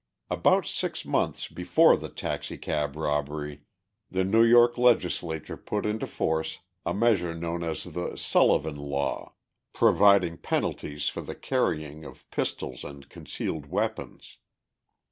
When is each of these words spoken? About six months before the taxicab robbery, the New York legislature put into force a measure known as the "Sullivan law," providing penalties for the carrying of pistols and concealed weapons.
About 0.31 0.65
six 0.65 1.05
months 1.05 1.47
before 1.47 1.95
the 1.95 2.09
taxicab 2.09 2.95
robbery, 2.95 3.65
the 4.09 4.23
New 4.23 4.43
York 4.43 4.75
legislature 4.79 5.57
put 5.57 5.85
into 5.85 6.07
force 6.07 6.57
a 6.87 6.91
measure 6.91 7.35
known 7.35 7.61
as 7.61 7.83
the 7.83 8.15
"Sullivan 8.15 8.77
law," 8.77 9.35
providing 9.73 10.37
penalties 10.39 11.07
for 11.07 11.21
the 11.21 11.35
carrying 11.35 12.03
of 12.03 12.27
pistols 12.31 12.83
and 12.83 13.09
concealed 13.09 13.67
weapons. 13.67 14.37